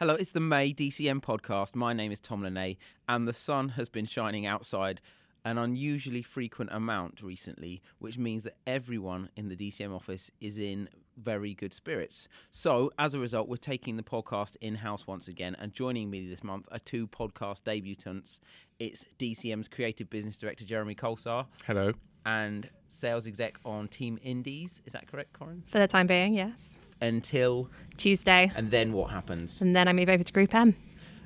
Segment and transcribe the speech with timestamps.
[0.00, 1.74] Hello, it's the May DCM podcast.
[1.74, 5.02] My name is Tom Lene, and the sun has been shining outside
[5.44, 10.88] an unusually frequent amount recently, which means that everyone in the DCM office is in
[11.18, 12.28] very good spirits.
[12.50, 16.26] So, as a result, we're taking the podcast in house once again, and joining me
[16.26, 18.40] this month are two podcast debutants.
[18.78, 21.44] It's DCM's creative business director, Jeremy Colsar.
[21.66, 21.92] Hello.
[22.24, 24.80] And sales exec on Team Indies.
[24.86, 25.62] Is that correct, Corin?
[25.66, 26.78] For the time being, yes.
[27.00, 28.50] Until Tuesday.
[28.54, 29.60] And then what happens?
[29.62, 30.74] And then I move over to Group M.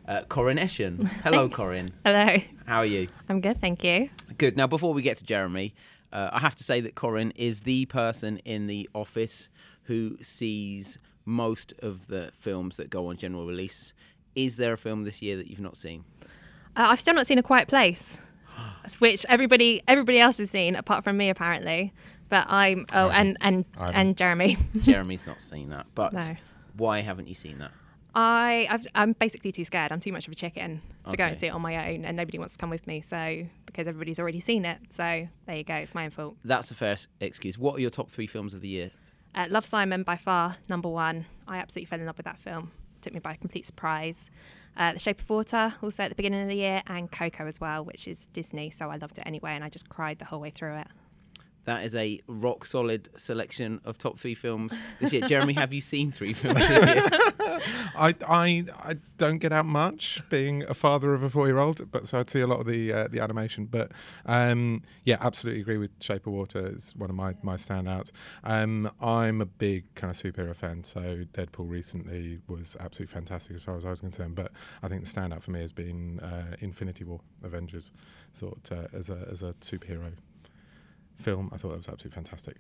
[0.07, 1.07] Uh, Corin Eshen.
[1.23, 1.93] Hello, Corin.
[2.05, 2.37] Hello.
[2.67, 3.09] How are you?
[3.29, 4.11] I'm good, thank you.
[4.37, 4.57] Good.
[4.57, 5.75] Now, before we get to Jeremy,
[6.13, 9.49] uh, I have to say that Corin is the person in the office
[9.85, 13.93] who sees most of the films that go on general release.
[14.35, 16.05] Is there a film this year that you've not seen?
[16.77, 18.19] Uh, I've still not seen A Quiet Place,
[18.99, 21.93] which everybody everybody else has seen apart from me apparently.
[22.29, 24.57] But I'm oh and and and Jeremy.
[24.83, 25.87] Jeremy's not seen that.
[25.95, 26.37] But No.
[26.77, 27.71] why haven't you seen that?
[28.17, 29.91] I I've, I'm basically too scared.
[29.93, 32.17] I'm too much of a chicken to go and see it on my own, and
[32.17, 33.01] nobody wants to come with me.
[33.01, 35.75] So because everybody's already seen it, so there you go.
[35.75, 36.37] It's my own fault.
[36.45, 37.59] That's a fair s- excuse.
[37.59, 38.91] What are your top three films of the year?
[39.35, 41.27] Uh, Love Simon by far number one.
[41.49, 42.71] I absolutely fell in love with that film.
[43.01, 44.31] Took me by complete surprise.
[44.77, 47.61] Uh, the Shape of Water, also at the beginning of the year, and Coco as
[47.61, 50.41] well, which is Disney, so I loved it anyway, and I just cried the whole
[50.41, 50.87] way through it.
[51.65, 55.23] That is a rock solid selection of top three films this year.
[55.29, 57.07] Jeremy, have you seen three films this year?
[57.97, 61.91] I, I I don't get out much being a father of a four year old,
[61.91, 63.67] but so I'd see a lot of the uh, the animation.
[63.67, 63.93] But
[64.27, 66.67] um, yeah, absolutely agree with Shape of Water.
[66.67, 68.11] It's one of my my standouts.
[68.43, 73.63] Um, I'm a big kind of superhero fan, so Deadpool recently was absolutely fantastic as
[73.63, 74.35] far as I was concerned.
[74.35, 77.91] But I think the standout for me has been uh, Infinity War, Avengers.
[78.35, 80.13] Thought uh, as a as a superhero
[81.19, 82.57] film, I thought that was absolutely fantastic.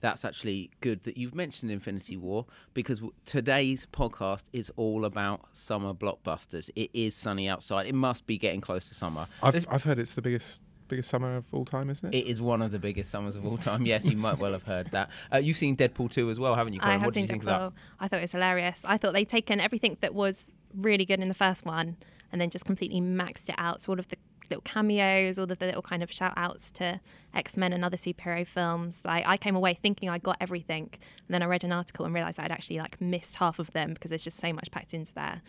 [0.00, 5.92] That's actually good that you've mentioned Infinity War because today's podcast is all about summer
[5.92, 6.70] blockbusters.
[6.76, 7.86] It is sunny outside.
[7.86, 9.26] It must be getting close to summer.
[9.42, 12.18] I've This- I've heard it's the biggest biggest summer of all time, isn't it?
[12.18, 13.84] it is one of the biggest summers of all time.
[13.84, 15.10] Yes, you might well have heard that.
[15.30, 17.28] Uh, you've seen Deadpool 2 as well, haven't you, I have What do seen you
[17.28, 17.72] think of Deadpool.
[18.00, 18.84] I thought it was hilarious.
[18.86, 21.96] I thought they'd taken everything that was really good in the first one
[22.32, 23.82] and then just completely maxed it out.
[23.82, 24.16] So all of the
[24.50, 27.00] little cameos, all of the little kind of shout outs to
[27.34, 29.02] X Men and other superhero films.
[29.04, 32.14] Like I came away thinking I got everything, and then I read an article and
[32.14, 35.12] realised I'd actually like missed half of them because there's just so much packed into
[35.14, 35.42] there.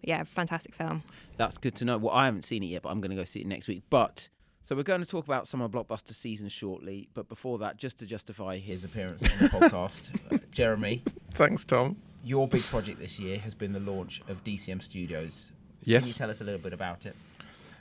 [0.00, 1.02] But yeah, fantastic film.
[1.36, 1.98] That's good to know.
[1.98, 3.82] Well, I haven't seen it yet, but I'm going to go see it next week.
[3.90, 4.28] But
[4.62, 7.08] so we're going to talk about summer blockbuster season shortly.
[7.14, 11.02] But before that, just to justify his appearance on the podcast, uh, Jeremy,
[11.34, 11.96] Thanks, Tom.
[12.24, 15.52] your big project this year has been the launch of DCM Studios.
[15.84, 16.02] Yes.
[16.02, 17.14] Can you tell us a little bit about it?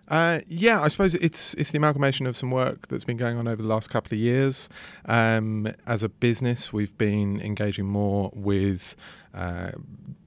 [0.08, 3.48] Uh, yeah, I suppose it's it's the amalgamation of some work that's been going on
[3.48, 4.70] over the last couple of years.
[5.06, 8.96] Um, as a business, we've been engaging more with
[9.36, 9.72] uh,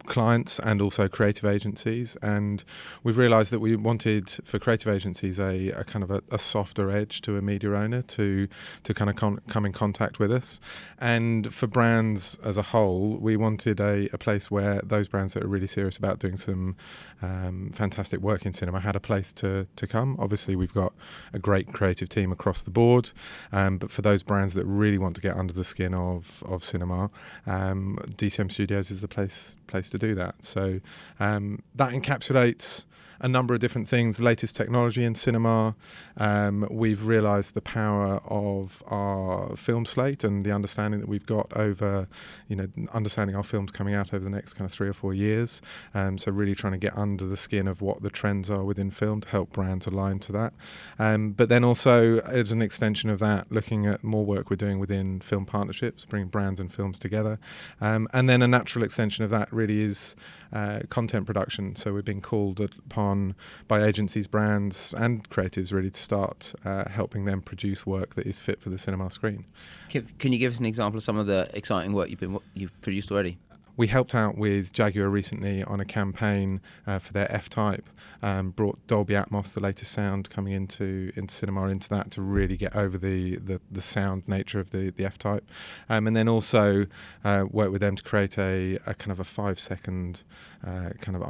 [0.07, 2.65] clients and also creative agencies, and
[3.05, 6.91] we've realised that we wanted for creative agencies a, a kind of a, a softer
[6.91, 8.49] edge to a media owner to
[8.85, 10.61] to kind of con- come in contact with us,
[10.99, 15.45] and for brands as a whole, we wanted a, a place where those brands that
[15.45, 16.77] are really serious about doing some
[17.23, 20.17] um, fantastic work in cinema had a place to, to come.
[20.19, 20.93] Obviously, we've got
[21.33, 23.11] a great creative team across the board,
[23.53, 26.63] um, but for those brands that really want to get under the skin of, of
[26.63, 27.11] cinema,
[27.47, 30.35] um, DCM Studios is the place place to do that.
[30.41, 30.81] So
[31.21, 32.85] um, that encapsulates
[33.21, 35.75] a number of different things, latest technology in cinema.
[36.17, 41.51] Um, we've realised the power of our film slate and the understanding that we've got
[41.57, 42.09] over,
[42.49, 45.15] you know, understanding our films coming out over the next kind of three or four
[45.15, 45.61] years.
[45.95, 48.91] Um, so really trying to get under the skin of what the trends are within
[48.91, 50.53] film to help brands align to that.
[50.99, 54.79] Um, but then also as an extension of that, looking at more work we're doing
[54.79, 57.39] within film partnerships, bringing brands and films together.
[57.81, 60.17] Um, and then a natural extension of that really is
[60.53, 61.77] uh, content production.
[61.77, 62.61] So we're being called
[63.09, 63.35] upon
[63.67, 68.39] by agencies, brands, and creatives really to start uh, helping them produce work that is
[68.39, 69.45] fit for the cinema screen.
[69.89, 72.39] Can, can you give us an example of some of the exciting work you've been
[72.55, 73.39] you've produced already?
[73.79, 77.89] We helped out with Jaguar recently on a campaign uh, for their F-Type.
[78.21, 82.57] Um, brought Dolby Atmos, the latest sound, coming into into cinema into that to really
[82.57, 85.49] get over the the, the sound nature of the the F-Type,
[85.89, 86.87] um, and then also
[87.25, 90.25] uh, work with them to create a, a kind of a five second
[90.67, 91.23] uh, kind of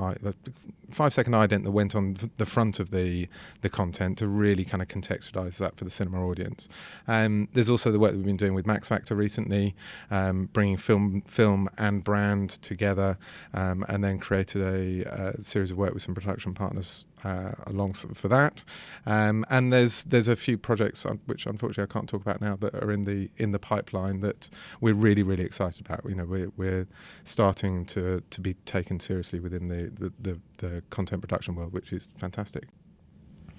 [0.90, 3.28] five second ident that went on the front of the
[3.60, 6.66] the content to really kind of contextualize that for the cinema audience.
[7.06, 9.74] Um, there's also the work that we've been doing with Max Factor recently,
[10.10, 13.18] um, bringing film film and brand brand together,
[13.54, 17.94] um, and then created a, a, series of work with some production partners uh, along
[17.94, 18.62] for that.
[19.06, 22.74] Um, and there's there's a few projects which unfortunately I can't talk about now that
[22.74, 24.48] are in the in the pipeline that
[24.80, 26.00] we're really really excited about.
[26.08, 26.86] You know, we're we're
[27.24, 31.92] starting to to be taken seriously within the the, the, the content production world, which
[31.92, 32.68] is fantastic.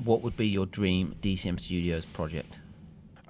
[0.04, 2.60] What would be your dream DCM Studios project?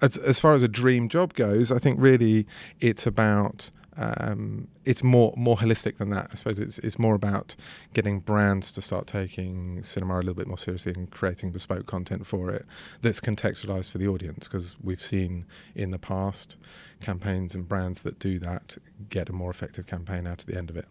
[0.02, 2.46] As, as far as a dream job goes, I think really
[2.80, 6.30] it's about um, it's more more holistic than that.
[6.32, 7.56] I suppose it's it's more about
[7.94, 12.26] getting brands to start taking cinema a little bit more seriously and creating bespoke content
[12.26, 12.66] for it
[13.02, 14.48] that's contextualized for the audience.
[14.48, 16.56] Because we've seen in the past
[17.02, 18.78] campaigns and brands that do that
[19.10, 20.86] get a more effective campaign out at the end of it.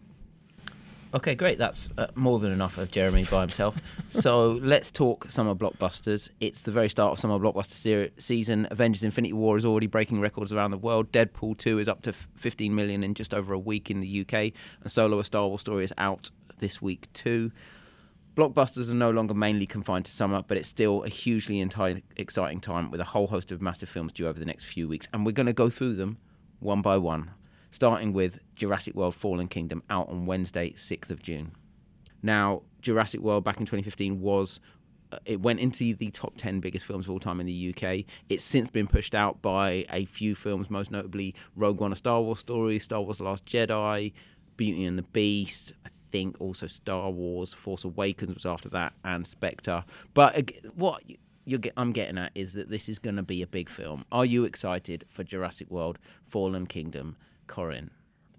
[1.11, 1.57] Okay, great.
[1.57, 3.81] That's uh, more than enough of Jeremy by himself.
[4.09, 6.29] so let's talk summer blockbusters.
[6.39, 8.67] It's the very start of summer blockbuster se- season.
[8.69, 11.11] Avengers: Infinity War is already breaking records around the world.
[11.11, 14.33] Deadpool 2 is up to 15 million in just over a week in the UK,
[14.81, 16.29] and Solo: A Star Wars Story is out
[16.59, 17.51] this week too.
[18.35, 22.61] Blockbusters are no longer mainly confined to summer, but it's still a hugely enti- exciting
[22.61, 25.25] time with a whole host of massive films due over the next few weeks, and
[25.25, 26.19] we're going to go through them
[26.59, 27.31] one by one
[27.71, 31.51] starting with Jurassic World Fallen Kingdom out on Wednesday, 6th of June.
[32.21, 34.59] Now, Jurassic World back in 2015 was
[35.11, 38.05] uh, it went into the top 10 biggest films of all time in the UK.
[38.29, 42.21] It's since been pushed out by a few films, most notably Rogue One, a Star
[42.21, 44.13] Wars story, Star Wars The Last Jedi,
[44.57, 49.25] Beauty and the Beast, I think also Star Wars Force Awakens was after that, and
[49.25, 49.83] Spectre.
[50.13, 51.01] But what
[51.45, 54.05] get, I'm getting at is that this is going to be a big film.
[54.11, 57.15] Are you excited for Jurassic World Fallen Kingdom?
[57.49, 57.91] Corinne?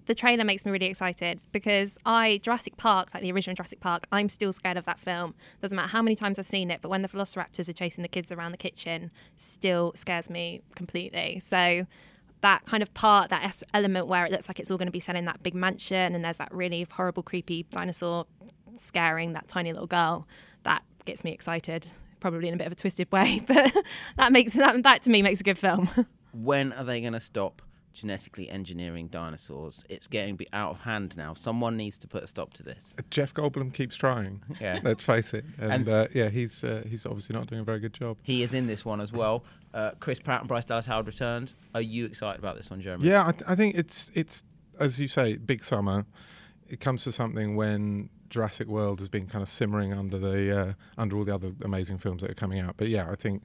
[0.06, 4.06] The trailer makes me really excited because I Jurassic Park, like the original Jurassic Park,
[4.10, 5.34] I'm still scared of that film.
[5.60, 8.08] Doesn't matter how many times I've seen it, but when the Velociraptors are chasing the
[8.08, 11.38] kids around the kitchen, still scares me completely.
[11.40, 11.86] So
[12.40, 15.00] that kind of part, that element where it looks like it's all going to be
[15.00, 18.26] set in that big mansion, and there's that really horrible, creepy dinosaur
[18.76, 20.26] scaring that tiny little girl,
[20.62, 21.86] that gets me excited.
[22.20, 23.72] Probably in a bit of a twisted way, but
[24.16, 25.88] that makes that, that to me makes a good film.
[26.32, 27.62] when are they going to stop
[27.92, 29.84] genetically engineering dinosaurs.
[29.88, 31.34] It's getting out of hand now.
[31.34, 32.94] Someone needs to put a stop to this.
[32.98, 34.42] Uh, Jeff Goldblum keeps trying.
[34.60, 35.44] Yeah, let's face it.
[35.58, 38.18] And, and uh, yeah, he's uh, he's obviously not doing a very good job.
[38.22, 39.42] He is in this one as well.
[39.72, 41.54] Uh, Chris Pratt and Bryce Dallas Howard returns.
[41.74, 43.06] Are you excited about this one, Jeremy?
[43.06, 44.44] Yeah, I, th- I think it's it's
[44.80, 46.06] as you say, big summer.
[46.68, 50.72] It comes to something when Jurassic World has been kind of simmering under the uh,
[50.98, 52.76] under all the other amazing films that are coming out.
[52.76, 53.42] But yeah, I think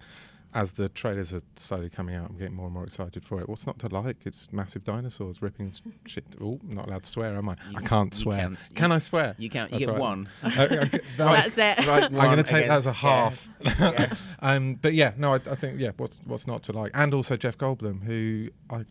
[0.55, 3.49] as the trailers are slowly coming out, I'm getting more and more excited for it.
[3.49, 4.25] What's not to like?
[4.25, 5.73] It's massive dinosaurs ripping
[6.05, 6.23] shit.
[6.41, 7.57] Oh, not allowed to swear, am I?
[7.69, 8.37] You I can't swear.
[8.37, 9.35] Can, can I swear?
[9.37, 9.69] You can't.
[9.73, 9.99] You That's get right.
[9.99, 10.29] one.
[10.41, 11.87] That's it.
[11.87, 12.69] I'm going to take again.
[12.69, 13.49] that as a half.
[13.59, 13.73] Yeah.
[13.79, 14.13] yeah.
[14.39, 15.91] um, but yeah, no, I, I, think yeah.
[15.97, 16.91] What's what's not to like?
[16.93, 18.85] And also Jeff Goldblum, who I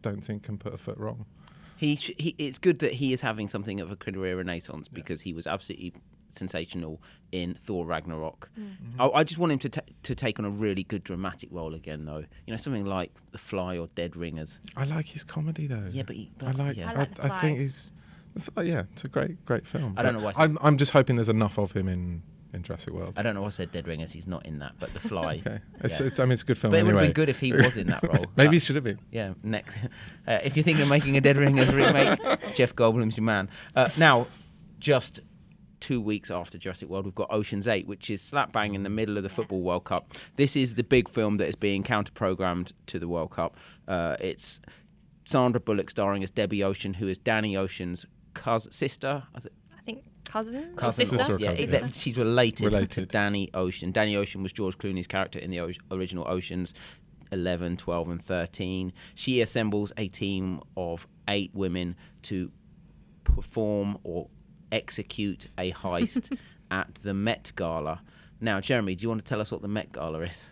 [0.00, 1.26] don't think can put a foot wrong.
[1.76, 5.34] He, he it's good that he is having something of a career renaissance because he
[5.34, 5.94] was absolutely
[6.30, 7.00] sensational
[7.32, 8.50] in Thor Ragnarok.
[8.58, 9.00] Mm-hmm.
[9.00, 11.74] I, I, just want him to t- to take on a really good dramatic role
[11.74, 12.24] again, though.
[12.46, 14.60] You know, something like The Fly or Dead Ringers.
[14.76, 15.88] I like his comedy though.
[15.90, 16.76] Yeah, but, he, but I like.
[16.76, 16.90] Yeah.
[16.90, 17.92] I, like I, I think he's.
[18.62, 19.94] Yeah, it's a great, great film.
[19.96, 20.32] I don't know why.
[20.36, 22.22] I'm, I'm just hoping there's enough of him in
[22.52, 23.14] in Jurassic World.
[23.16, 24.12] I don't know why I said Dead Ringers.
[24.12, 25.42] He's not in that, but The Fly.
[25.46, 26.00] okay, it's, yes.
[26.00, 26.72] it's, I mean it's a good film.
[26.72, 28.26] But it would have been good if he was in that role.
[28.36, 28.98] Maybe he should have been.
[29.10, 29.34] Yeah.
[29.42, 29.78] Next,
[30.26, 32.18] uh, if you're thinking of making a Dead Ringers remake,
[32.54, 33.48] Jeff Goldblum's your man.
[33.74, 34.26] Uh, now,
[34.78, 35.20] just
[35.80, 38.90] two weeks after Jurassic World, we've got Ocean's 8, which is slap bang in the
[38.90, 40.12] middle of the Football World Cup.
[40.36, 43.56] This is the big film that is being counter programmed to the World Cup.
[43.88, 44.60] Uh, it's
[45.24, 49.24] Sandra Bullock starring as Debbie Ocean, who is Danny Ocean's cousin, sister.
[49.34, 51.36] I, th- I think cousin, cousin, sister.
[51.38, 51.86] Yeah, cousin, yeah.
[51.86, 53.90] she's related, related, to Danny Ocean.
[53.90, 56.74] Danny Ocean was George Clooney's character in the o- original Oceans.
[57.32, 58.92] 11, 12, and 13.
[59.14, 62.50] She assembles a team of eight women to
[63.22, 64.28] perform or
[64.72, 66.36] execute a heist
[66.70, 68.00] at the Met Gala.
[68.40, 70.50] Now, Jeremy, do you want to tell us what the Met Gala is?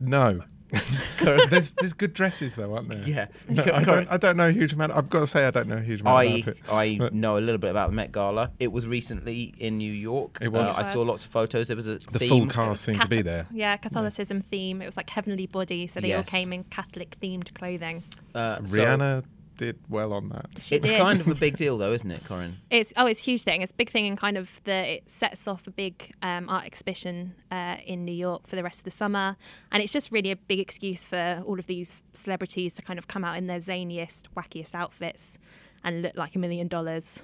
[0.00, 0.42] No.
[1.50, 3.02] there's there's good dresses though, aren't there?
[3.04, 3.26] Yeah.
[3.48, 4.92] No, I, don't, I don't know a huge amount.
[4.92, 6.58] I've got to say I don't know a huge amount I, about it.
[6.70, 8.52] I but know a little bit about the Met Gala.
[8.60, 10.38] It was recently in New York.
[10.40, 10.68] It was.
[10.68, 11.68] Uh, I saw lots of photos.
[11.68, 12.28] There was a the theme.
[12.28, 13.46] full cast seemed to be there.
[13.50, 14.50] Yeah, Catholicism yeah.
[14.50, 14.82] theme.
[14.82, 16.18] It was like heavenly body, so they yes.
[16.18, 18.04] all came in Catholic themed clothing.
[18.34, 19.22] Uh, Rihanna.
[19.22, 19.28] So
[19.60, 20.46] did well on that.
[20.58, 20.98] She it's did.
[20.98, 22.56] kind of a big deal, though, isn't it, Corinne?
[22.70, 23.60] It's oh, it's a huge thing.
[23.60, 26.64] It's a big thing, and kind of the it sets off a big um, art
[26.64, 29.36] exhibition uh, in New York for the rest of the summer,
[29.70, 33.06] and it's just really a big excuse for all of these celebrities to kind of
[33.06, 35.38] come out in their zaniest, wackiest outfits
[35.84, 37.22] and look like a million dollars,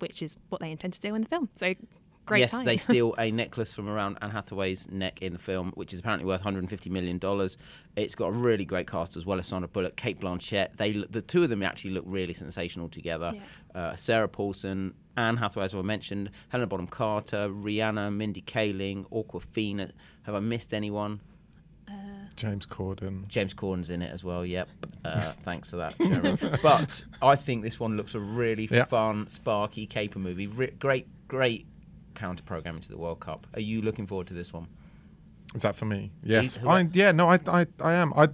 [0.00, 1.48] which is what they intend to do in the film.
[1.54, 1.74] So
[2.28, 2.64] great yes, time.
[2.64, 6.26] they steal a necklace from around Anne Hathaway's neck in the film, which is apparently
[6.26, 7.56] worth 150 million dollars.
[7.96, 10.76] It's got a really great cast as well as Sandra Bullock, Cate Blanchett.
[10.76, 13.34] They the two of them actually look really sensational together.
[13.74, 19.90] Uh, Sarah Paulson, Anne Hathaway, as I mentioned, Helena Bonham Carter, Rihanna, Mindy Kaling, Awkwafina.
[20.22, 21.20] Have I missed anyone?
[22.36, 23.26] James Corden.
[23.26, 24.46] James Corden's in it as well.
[24.46, 24.68] Yep.
[25.04, 25.96] Uh, thanks for that,
[26.62, 28.84] but I think this one looks a really Yeah.
[28.84, 30.46] fun, sparky caper movie.
[30.46, 31.66] Re- great, great
[32.18, 33.46] counter programming to the World Cup.
[33.54, 34.66] Are you looking forward to this one?
[35.54, 36.10] Is that for me?
[36.22, 36.56] Yes.
[36.56, 37.12] who- I, yeah.
[37.12, 37.28] No.
[37.28, 37.66] I, I.
[37.80, 38.12] I am.
[38.16, 38.28] I.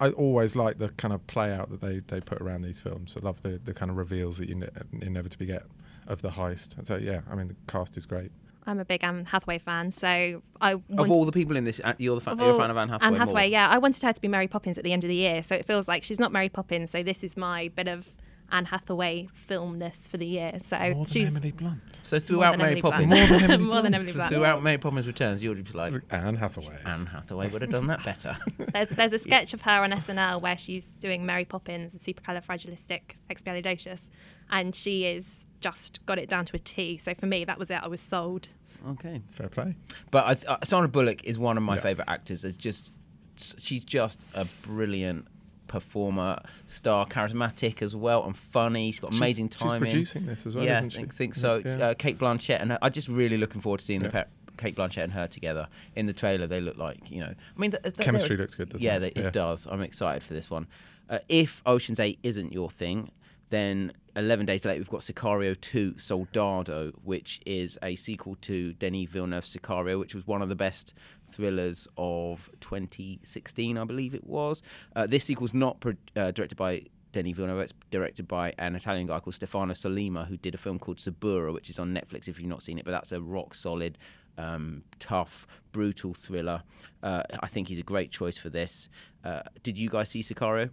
[0.00, 3.16] I always like the kind of play out that they, they put around these films.
[3.20, 4.68] I love the, the kind of reveals that you ne-
[5.02, 5.64] inevitably get
[6.06, 6.86] of the heist.
[6.86, 8.30] So yeah, I mean the cast is great.
[8.64, 11.94] I'm a big Anne Hathaway fan, so I Of all the people in this, uh,
[11.98, 13.06] you're the fan, of you're a fan of Anne Hathaway.
[13.08, 13.50] Anne Hathaway, more.
[13.50, 13.68] yeah.
[13.70, 15.64] I wanted her to be Mary Poppins at the end of the year, so it
[15.66, 16.90] feels like she's not Mary Poppins.
[16.92, 18.14] So this is my bit of
[18.50, 20.58] Anne Hathaway filmness for the year.
[20.60, 22.00] So More than she's Emily Blunt.
[22.02, 23.94] So throughout Mary Poppins, More than Emily More than Blunt.
[23.94, 24.32] Emily so Blunt.
[24.32, 26.78] throughout Mary Poppins Returns, you'd be like, Anne Hathaway.
[26.86, 28.36] Anne Hathaway would have done that better.
[28.72, 34.10] There's there's a sketch of her on SNL where she's doing Mary Poppins and supercalifragilisticexpialidocious,
[34.50, 36.98] and she is just got it down to a T.
[36.98, 37.80] So for me, that was it.
[37.82, 38.48] I was sold.
[38.90, 39.20] okay.
[39.32, 39.76] Fair play.
[40.10, 41.80] But I th- uh, Sandra Bullock is one of my Yeah.
[41.82, 42.44] favourite actors.
[42.44, 42.90] It's just
[43.36, 45.26] she's just a brilliant
[45.68, 48.90] performer, star, charismatic as well, and funny.
[48.90, 49.84] She's got She's- amazing timing.
[49.94, 51.62] she's producing this as well, Yeah, I think, think so.
[51.64, 51.88] Yeah.
[51.90, 54.08] Uh, Cate Blanchett and her, I'm just really looking forward to seeing Yeah.
[54.08, 54.26] the pair.
[54.56, 56.48] Cate Blanchett and her together in the trailer.
[56.48, 57.32] They look like you know.
[57.56, 59.14] I mean, Chemistry looks good, doesn't yeah, it?
[59.14, 59.28] they- Yeah.
[59.28, 59.66] it does.
[59.70, 60.66] I'm excited for this one.
[61.08, 63.12] Uh, if Ocean's Eight isn't your thing,
[63.50, 69.08] then 11 days later we've got Sicario 2 Soldado, which is a sequel to Denis
[69.08, 74.62] Villeneuve's Sicario, which was one of the best thrillers of 2016, I believe it was.
[74.94, 77.60] Uh, this sequel's not pro- uh, directed by Denis Villeneuve.
[77.60, 81.52] It's directed by an Italian guy called Stefano Sollima, who did a film called Suburra,
[81.52, 82.84] which is on Netflix if you've not seen it.
[82.84, 83.98] But that's a rock solid,
[84.36, 86.62] um, tough, brutal thriller.
[87.02, 88.88] Uh, I think he's a great choice for this.
[89.24, 90.70] Uh, did you guys see Sicario?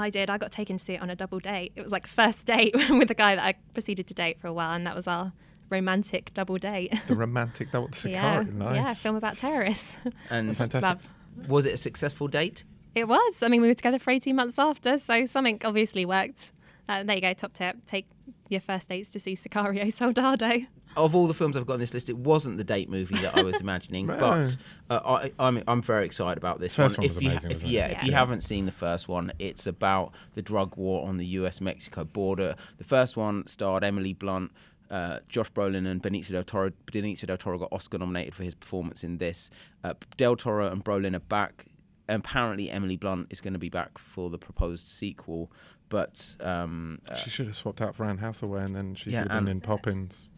[0.00, 0.30] I did.
[0.30, 1.72] I got taken to see it on a double date.
[1.76, 4.52] It was like first date with a guy that I proceeded to date for a
[4.52, 5.32] while, and that was our
[5.70, 6.92] romantic double date.
[7.06, 8.52] The romantic double yeah, Sicario.
[8.52, 8.74] Nice.
[8.74, 9.96] yeah, film about terrorists.
[10.30, 10.82] And Fantastic.
[10.82, 11.48] Love.
[11.48, 12.64] was it a successful date?
[12.94, 13.42] It was.
[13.42, 16.52] I mean, we were together for 18 months after, so something obviously worked.
[16.88, 17.76] Uh, there you go, top tip.
[17.86, 18.06] Take
[18.48, 20.62] your first dates to see Sicario Soldado.
[20.96, 23.36] Of all the films I've got on this list, it wasn't the date movie that
[23.36, 24.16] I was imagining, No.
[24.18, 24.56] but
[24.90, 27.04] uh, I, I'm I'm very excited about this First one.
[27.04, 29.32] one was if you, amazing, if, wasn't yeah, if you haven't seen the first one,
[29.38, 32.56] it's about the drug war on the U.S.-Mexico border.
[32.78, 34.50] The first one starred Emily Blunt.
[34.90, 36.72] Uh, Josh Brolin and Benicio del Toro.
[36.86, 39.48] Benicio del Toro got Oscar nominated for his performance in this.
[39.84, 41.66] Uh, del Toro and Brolin are back.
[42.08, 45.52] Apparently, Emily Blunt is going to be back for the proposed sequel,
[45.90, 49.22] but um, uh, She should have swapped out for Anne Hathaway and then she Yeah,
[49.22, 50.29] would have been in Poppins.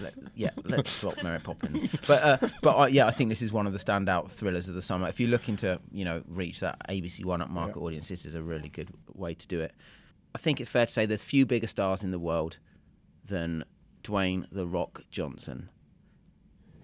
[0.00, 1.90] Let, yeah, let's drop Mary Poppins.
[2.06, 4.82] But uh, but yeah, I think this is one of the standout thrillers of the
[4.82, 5.08] summer.
[5.08, 7.82] If you're looking to you know reach that ABC One up market Yeah.
[7.84, 9.74] audience, this is a really good way to do it.
[10.34, 12.58] I think it's fair to say there's few bigger stars in the world
[13.24, 13.64] than
[14.04, 15.68] Dwayne the Rock Johnson.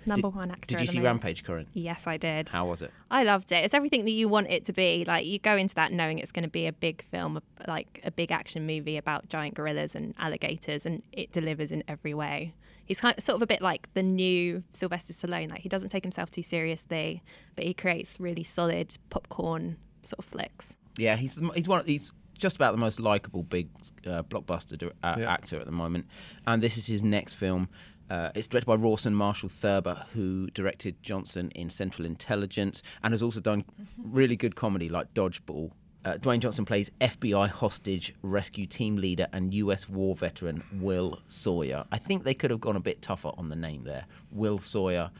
[0.06, 0.66] Number one actor.
[0.66, 1.22] Did you see moment.
[1.24, 1.66] Rampage, Corin?
[1.72, 2.48] Yes, I did.
[2.48, 2.90] How was it?
[3.10, 3.64] I loved it.
[3.64, 5.04] It's everything that you want it to be.
[5.04, 8.10] Like you go into that knowing it's going to be a big film, like a
[8.10, 12.54] big action movie about giant gorillas and alligators, and it delivers in every way.
[12.84, 15.50] He's kind of, sort of a bit like the new Sylvester Stallone.
[15.50, 17.22] Like he doesn't take himself too seriously,
[17.56, 20.76] but he creates really solid popcorn sort of flicks.
[20.96, 21.80] Yeah, he's the, he's one.
[21.80, 23.68] Of, he's just about the most likable big
[24.06, 25.32] uh, blockbuster uh, Yeah.
[25.32, 26.06] actor at the moment,
[26.46, 27.68] and this is his next film.
[28.08, 33.22] Uh, it's directed by Rawson Marshall Thurber, who directed Johnson in Central Intelligence, and has
[33.22, 33.64] also done
[34.02, 35.72] really good comedy like Dodgeball.
[36.04, 39.88] Uh, Dwayne Johnson plays FBI hostage rescue team leader and U.S.
[39.88, 41.84] war veteran Will Sawyer.
[41.90, 44.04] I think they could have gone a bit tougher on the name there.
[44.30, 45.10] Will Sawyer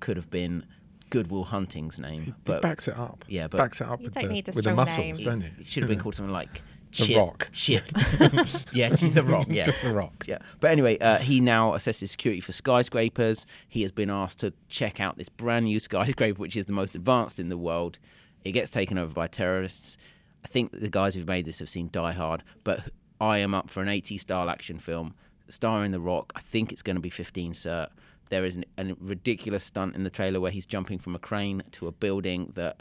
[0.00, 0.66] could have been
[1.08, 3.24] Good Will Hunting's name, He but backs it up.
[3.28, 5.20] Yeah, but- backs it up You with don't the, need a with the strong muscles,
[5.20, 5.24] name.
[5.24, 5.50] don't you?
[5.60, 6.60] it should have been called something like
[6.96, 7.48] The Rock.
[7.52, 7.84] Chip.
[8.72, 9.46] yeah, the Rock.
[9.48, 10.24] Yeah, Just the Rock.
[10.26, 13.46] Yeah, but anyway, uh, he now assesses security for skyscrapers.
[13.68, 16.94] He has been asked to check out this brand new skyscraper, which is the most
[16.94, 17.98] advanced in the world.
[18.44, 19.96] It gets taken over by terrorists.
[20.44, 22.80] I think the guys who've made this have seen Die Hard, but
[23.20, 25.14] I am up for an 80 style action film
[25.48, 26.32] starring The Rock.
[26.36, 27.88] I think it's going to be 15 cert.
[28.30, 31.62] There is an, a ridiculous stunt in the trailer where he's jumping from a crane
[31.72, 32.80] to a building that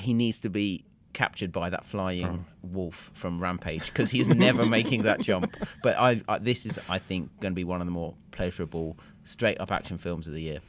[0.00, 0.84] he needs to be
[1.16, 5.56] captured by that flying wolf from Rampage because he's never making that jump.
[5.82, 8.98] But I, I, this is, I think, going to be one of the more pleasurable
[9.24, 10.60] straight up action films of the year.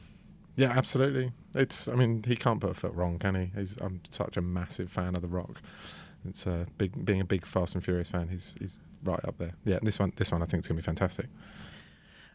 [0.56, 1.32] Yeah, absolutely.
[1.54, 1.86] It's.
[1.86, 3.50] I mean, he can't put a foot wrong, can he?
[3.54, 5.60] He's, I'm such a massive fan of The Rock.
[6.26, 7.04] It's uh, big.
[7.04, 9.52] Being a big Fast and Furious fan, he's he's right up there.
[9.64, 10.12] Yeah, this one.
[10.16, 11.26] This one, I think, is going to be fantastic.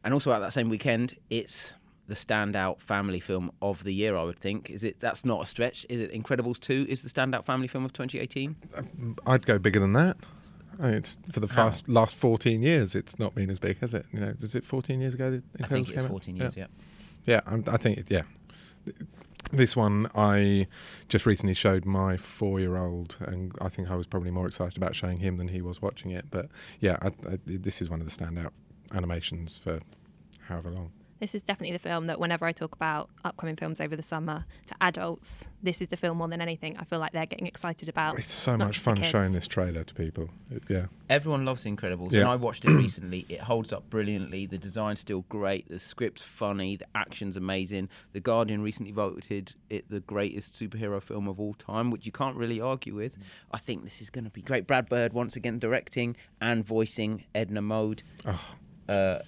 [0.04, 1.74] and also at that same weekend, it's
[2.08, 4.16] the standout family film of the year.
[4.16, 4.70] I would think.
[4.70, 5.00] Is it?
[5.00, 5.86] That's not a stretch.
[5.90, 6.12] Is it?
[6.12, 8.56] Incredibles two is the standout family film of 2018.
[8.76, 10.18] Um, I'd go bigger than that.
[10.80, 11.66] I mean, it's for the How?
[11.66, 12.96] fast, last 14 years.
[12.96, 14.06] It's not been as big, has it?
[14.12, 15.32] You know, is it 14 years ago?
[15.32, 16.12] That I think it's came out?
[16.12, 16.58] 14 years.
[16.58, 16.68] Yeah.
[17.26, 18.24] Yeah, I'm, I think yeah.
[19.52, 20.68] This one I
[21.10, 25.20] just recently showed my four-year-old, and I think I was probably more excited about showing
[25.20, 26.26] him than he was watching it.
[26.32, 26.48] But
[26.80, 28.52] yeah, I, I, this is one of the standout
[28.94, 29.80] animations for
[30.48, 30.92] however long.
[31.24, 34.44] This is definitely the film that whenever I talk about upcoming films over the summer
[34.66, 37.88] to adults, this is the film more than anything I feel like they're getting excited
[37.88, 38.20] about.
[38.20, 40.30] It's so much fun showing this trailer to people.
[40.52, 42.24] It, yeah, Everyone loves Incredibles, Yeah.
[42.24, 43.26] and I watched it recently.
[43.30, 44.48] It holds up brilliantly.
[44.48, 45.70] The design's still great.
[45.70, 46.76] The script's funny.
[46.76, 47.88] The action's amazing.
[48.12, 52.36] The Guardian recently voted it the greatest superhero film of all time, which you can't
[52.36, 53.16] really argue with.
[53.50, 54.68] I think this is going to be great.
[54.68, 58.04] Brad Bird once again directing and voicing Edna Mode.
[58.28, 58.56] oh,
[58.90, 59.20] Uh,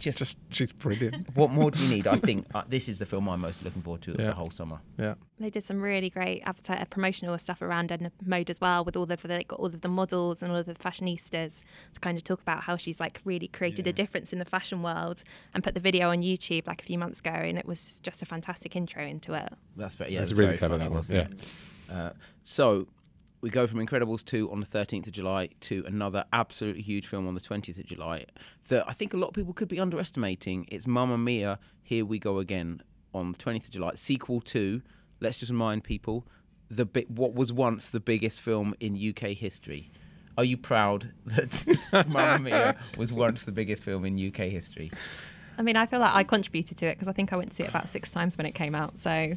[0.00, 1.28] just, just she's brilliant.
[1.36, 2.06] what more do you need?
[2.06, 4.26] I think uh, this is the film I'm most looking forward to of Yeah.
[4.26, 4.80] the whole summer.
[4.98, 8.96] yeah, They did some really great advertise promotional stuff around Edna Mode as well, with
[8.96, 11.62] all of the they got all of the models and all of the fashionistas
[11.94, 14.82] to kind of talk about how she's like really created a difference in the fashion
[14.82, 15.22] world
[15.54, 18.22] and put the video on YouTube like a few months ago, and it was just
[18.22, 19.52] a fantastic intro into it.
[19.76, 21.94] That's very yeah, It's it was really very clever, funny, that one, was yeah.
[21.94, 22.10] Uh,
[22.44, 22.86] so
[23.40, 27.26] we go from Incredibles 2 on the 13th of July to another absolutely huge film
[27.26, 28.26] on the 20th of July
[28.68, 30.66] that I think a lot of people could be underestimating.
[30.70, 32.82] It's Mamma Mia, Here We Go Again
[33.14, 33.92] on the 20th of July.
[33.94, 34.82] Sequel to,
[35.20, 36.26] let's just remind people,
[36.70, 39.90] the bi- what was once the biggest film in UK history.
[40.36, 44.90] Are you proud that Mamma Mia was once the biggest film in UK history?
[45.56, 47.56] I mean, I feel like I contributed to it because I think I went to
[47.56, 48.96] see it about six times when it came out.
[48.96, 49.32] So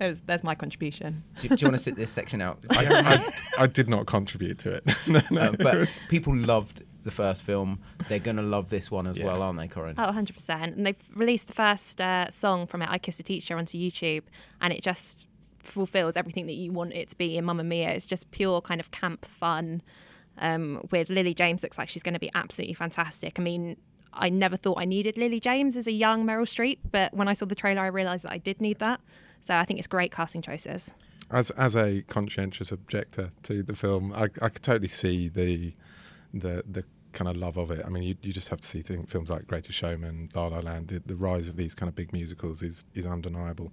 [0.00, 1.22] there's, there's my contribution.
[1.36, 2.58] Do, do you want to sit this section out?
[2.70, 2.86] I,
[3.58, 4.84] I, I did not contribute to it.
[5.06, 5.40] no, no.
[5.42, 7.78] Uh, but people loved the first film.
[8.08, 9.26] They're going to love this one as Yeah.
[9.26, 9.94] well, aren't they, Corinne?
[9.98, 10.48] Oh, 100%.
[10.48, 14.22] And they've released the first uh, song from it, I Kiss a Teacher, onto YouTube,
[14.60, 15.26] and it just
[15.58, 17.90] fulfills everything that you want it to be in Mamma Mia.
[17.90, 19.82] It's just pure kind of camp fun.
[20.38, 23.38] Um, with Lily James, looks like she's going to be absolutely fantastic.
[23.38, 23.76] I mean,
[24.14, 27.34] I never thought I needed Lily James as a young Meryl Streep, but when I
[27.34, 29.00] saw the trailer, I realised that I did need that.
[29.40, 30.92] So I think it's great casting choices.
[31.30, 35.74] as as a conscientious objector to the film, I, I could totally see the
[36.32, 37.84] the the kind of love of it.
[37.84, 40.60] I mean, you, you just have to see thing, films like Greatest Showman, La La
[40.60, 40.88] Land.
[40.88, 43.72] The, the rise of these kind of big musicals is is undeniable.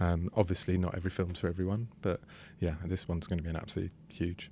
[0.00, 2.20] Um, obviously, not every film's for everyone, but
[2.60, 4.50] yeah, this one's going to be an absolutely huge.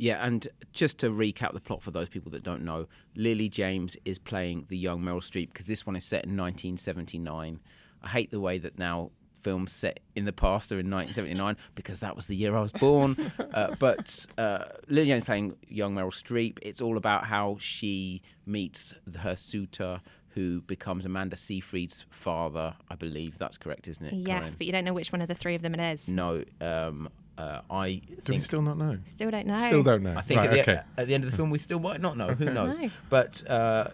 [0.00, 3.96] Yeah, and just to recap the plot for those people that don't know, Lily James
[4.04, 7.58] is playing the young Meryl Streep because this one is set in 1979.
[8.00, 9.10] I hate the way that now
[9.48, 12.72] films set in the past or in 1979 because that was the year I was
[12.72, 13.32] born.
[13.54, 16.58] uh, but uh, Lily James playing young Meryl Streep.
[16.60, 20.02] It's all about how she meets her suitor
[20.34, 22.74] who becomes Amanda Seyfried's father.
[22.90, 24.12] I believe that's correct, isn't it?
[24.12, 24.54] Yes, Corinne?
[24.58, 26.08] but you don't know which one of the three of them it is.
[26.08, 26.44] no.
[26.60, 27.08] Um,
[27.38, 28.98] uh, I do we still not know?
[29.06, 29.54] Still don't know.
[29.54, 30.14] Still don't know.
[30.16, 30.80] I think Right, at, the, okay.
[30.98, 32.26] at the end of the film we still might not know.
[32.28, 32.76] Who knows?
[32.76, 32.90] No.
[33.08, 33.88] But uh,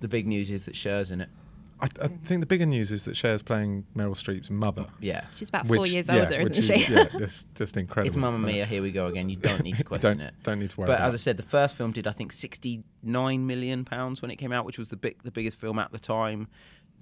[0.00, 1.30] the big news is that Cher's in it.
[1.82, 4.86] I, I think the bigger news is that Cher's playing Meryl Streep's mother.
[5.00, 5.24] Yeah.
[5.32, 6.92] She's about four years yeah, older, isn't is, she?
[6.92, 8.08] yeah, just, just incredible.
[8.08, 9.28] It's Mamma Mia, here we go again.
[9.28, 10.34] You don't need to question don't, it.
[10.42, 12.32] don't need to worry But about as I said, the first film did I think
[12.32, 15.92] 69 million pounds when it came out, which was the big, the biggest film at
[15.92, 16.48] the time.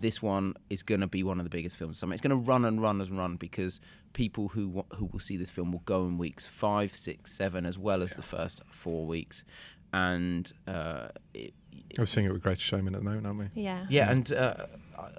[0.01, 1.97] This one is going to be one of the biggest films.
[1.97, 2.15] of summer.
[2.15, 3.81] It's going to run and run and run because
[4.13, 7.77] people who who will see this film will go in weeks five, six, seven, as
[7.77, 9.45] well as the first four weeks,
[9.93, 11.53] and uh, it,
[11.97, 13.47] We're seeing it with Greatest Showman at the moment, aren't we?
[13.55, 13.87] Yeah.
[13.89, 14.67] Yeah, and uh,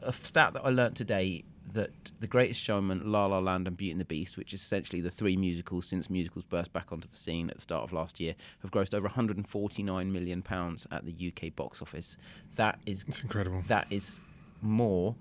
[0.04, 3.92] a stat that I learnt today that The Greatest Showman, La La Land, and Beauty
[3.92, 7.16] and the Beast, which is essentially the three musicals since musicals burst back onto the
[7.16, 11.32] scene at the start of last year, have grossed over 149 million pounds at the
[11.34, 12.18] UK box office.
[12.56, 13.64] That is It's incredible.
[13.68, 14.20] that is
[14.62, 15.16] more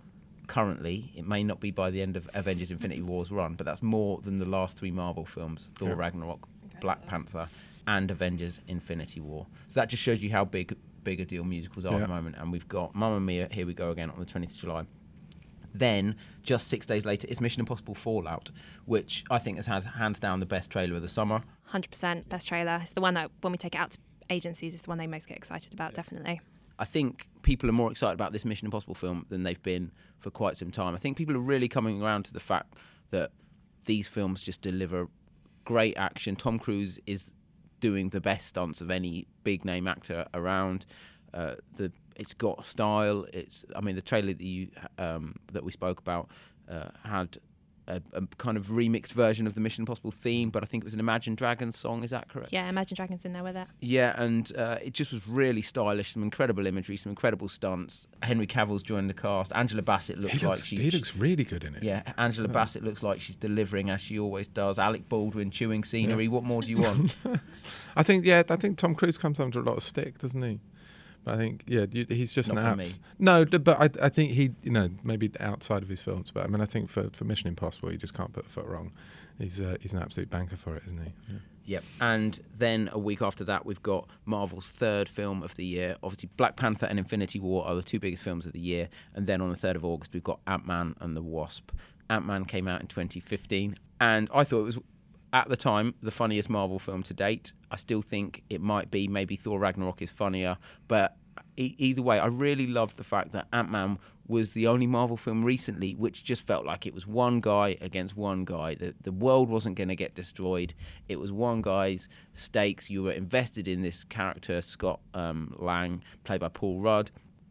[0.47, 1.11] currently.
[1.17, 4.21] It may not be by the end of Avengers: Infinity War's run, but that's more
[4.23, 5.95] than the last three Marvel films: Thor: Yeah.
[5.97, 6.49] Ragnarok,
[6.81, 7.49] Black Panther,
[7.87, 9.47] and Avengers: Infinity War.
[9.69, 12.37] So that just shows you how big big a deal musicals are at the moment.
[12.39, 13.49] And we've got Mamma Mia.
[13.51, 14.85] Here we go again on the 20th of July.
[15.75, 18.51] Then, just six days later, it's Mission Impossible Fallout,
[18.87, 21.43] which I think has had hands down the best trailer of the summer.
[21.65, 22.81] Hundred percent best trailer.
[22.83, 23.99] It's the one that when we take it out to
[24.31, 25.95] agencies, is the one they most get excited about.
[25.95, 26.41] Definitely.
[26.79, 30.31] I think people are more excited about this Mission Impossible film than they've been for
[30.31, 30.95] quite some time.
[30.95, 32.75] I think people are really coming around to the fact
[33.11, 33.31] that
[33.85, 35.09] these films just deliver
[35.65, 36.37] great action.
[36.37, 37.33] Tom Cruise is
[37.81, 40.87] doing the best stunts of any big name actor around.
[41.33, 43.27] Uh, the it's got style.
[43.33, 46.29] It's I mean the trailer that you um, that we spoke about
[46.71, 47.39] uh, had
[47.89, 50.85] a, a kind of remixed version of the Mission Impossible theme, but I think it
[50.85, 52.05] was an Imagine Dragons song.
[52.05, 52.53] Is that correct?
[52.53, 53.67] Yeah, Imagine Dragons in there with it.
[53.81, 56.13] Yeah, and uh, it just was really stylish.
[56.13, 58.07] Some incredible imagery, some incredible stunts.
[58.23, 59.53] Henry Cavill's joined the cast.
[59.55, 60.83] Angela Bassett looks He like looks, she's.
[60.83, 61.83] he looks really good in it.
[61.83, 64.79] yeah, Angela Bassett looks like she's delivering as she always does.
[64.79, 66.29] Alec Baldwin chewing scenery.
[66.29, 67.17] What more do you want?
[67.97, 70.61] I think yeah, I think Tom Cruise comes under a lot of stick, doesn't he?
[71.29, 74.71] I think yeah, he's just Not an abs- No, but I, I think he, you
[74.71, 77.93] know, maybe outside of his films, but I mean, I think for, for Mission Impossible,
[77.93, 78.93] you just can't put a foot wrong.
[79.39, 81.13] He's uh, he's an absolute banker for it, isn't he?
[81.29, 81.39] Yeah.
[81.69, 81.85] Yep.
[82.01, 85.97] And then a week after that, we've got Marvel's third film of the year.
[86.03, 88.89] Obviously, Black Panther and Infinity War are the two biggest films of the year.
[89.15, 91.71] And then on the 3rd of August, we've got Ant Man and the Wasp.
[92.09, 93.77] Ant Man came out in 2015.
[94.01, 94.79] And I thought it was,
[95.35, 97.53] at the time, the funniest Marvel film to date.
[97.71, 99.07] I still think it might be.
[99.07, 100.57] Maybe Thor Ragnarok is funnier.
[100.89, 101.18] But
[101.59, 105.43] either way, I really loved the fact that Ant Man was the only Marvel film
[105.43, 108.75] recently which just felt like it was one guy against one guy.
[108.75, 110.75] The, the world wasn't going to get destroyed.
[111.09, 112.91] It was one guy's stakes.
[112.91, 117.11] You were invested in this character, Scott um, Lang, played by Paul Rudd.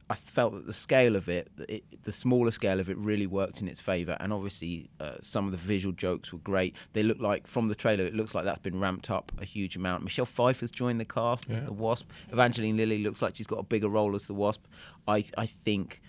[0.10, 3.62] I felt that the scale of it, it, the smaller scale of it, really worked
[3.62, 4.16] in its favour.
[4.22, 6.78] And obviously, uh, some of the visual jokes were great.
[6.94, 9.76] They look like, from the trailer, it looks like that's been ramped up a huge
[9.76, 10.04] amount.
[10.04, 12.10] Michelle Pfeiffer's joined the cast as the Wasp.
[12.32, 14.66] Evangeline Lilly looks like she's got a bigger role as the Wasp.
[15.10, 16.02] I, I think,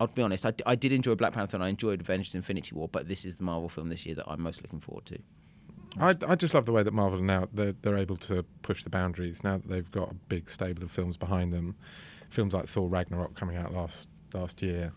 [0.00, 2.88] I'll be honest, I, I did enjoy Black Panther and I enjoyed Avengers Infinity War,
[2.88, 5.18] but this is the Marvel film this year that I'm most looking forward to.
[6.00, 8.82] I, I just love the way that Marvel are now they're, they're able to push
[8.82, 11.76] the boundaries now that they've got a big stable of films behind them.
[12.32, 14.92] Films like Thor Ragnarok coming out last last year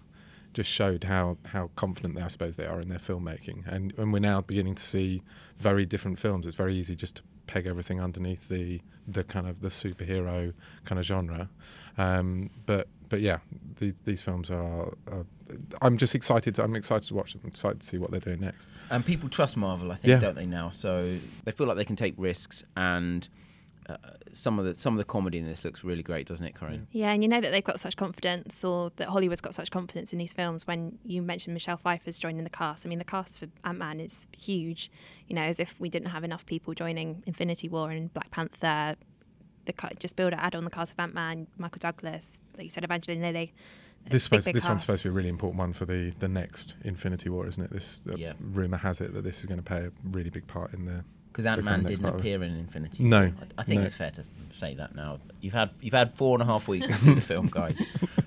[0.53, 4.13] just showed how, how confident they, I suppose they are in their filmmaking, and and
[4.13, 5.21] we're now beginning to see
[5.57, 6.45] very different films.
[6.47, 10.53] It's very easy just to peg everything underneath the the kind of the superhero
[10.85, 11.49] kind of genre,
[11.97, 13.37] um, but but yeah,
[13.79, 15.25] these, these films are, are.
[15.81, 16.55] I'm just excited.
[16.55, 17.41] To, I'm excited to watch them.
[17.43, 18.67] I'm excited to see what they're doing next.
[18.89, 20.19] And people trust Marvel, I think, Yeah.
[20.19, 20.69] don't they now?
[20.71, 23.27] So they feel like they can take risks, and
[23.87, 23.97] uh,
[24.31, 26.87] some of the some of the comedy in this looks really great, doesn't it, Corinne?
[26.91, 30.11] Yeah, and you know that they've got such confidence, or that Hollywood's got such confidence
[30.13, 30.65] in these films.
[30.67, 33.99] When you mentioned Michelle Pfeiffer's joining the cast, I mean, the cast for Ant Man
[33.99, 34.89] is huge.
[35.27, 38.95] You know, as if we didn't have enough people joining Infinity War and Black Panther.
[39.65, 42.69] The just build an add on the cast of Ant Man, Michael Douglas, like you
[42.69, 43.53] said, Evangeline Lilly.
[44.07, 46.13] This Big, supposed, big this one's supposed to be a really important one for the,
[46.19, 47.71] the next Infinity War, isn't it?
[47.71, 48.33] This the Yeah.
[48.39, 51.03] rumor has it that this is going to play a really big part in the.
[51.35, 53.03] Because Ant Man didn't appear in Infinity.
[53.03, 53.85] No, I, I think no.
[53.85, 55.19] it's fair to say that now.
[55.41, 57.77] You've had you've had four and a half weeks to see the film, guys.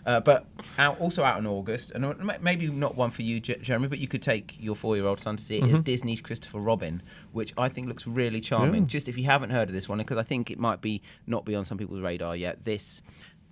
[0.04, 0.44] Uh, but
[0.76, 4.20] out, also out in August, and maybe not one for you, Jeremy, but you could
[4.20, 5.64] take your four-year-old son to see it.
[5.64, 5.70] it.
[5.70, 5.78] Is.
[5.78, 8.82] Disney's Christopher Robin, which I think looks really charming.
[8.82, 8.88] Yeah.
[8.88, 11.46] Just if you haven't heard of this one, because I think it might be not
[11.46, 12.66] be on some people's radar yet.
[12.66, 13.00] This